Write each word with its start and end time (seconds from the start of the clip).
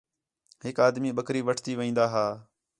ہِک 0.63 0.77
آدمی 0.87 1.11
بکری 1.17 1.41
وٹھتی 1.47 1.71
وین٘دا 1.77 2.05
ہا 2.13 2.27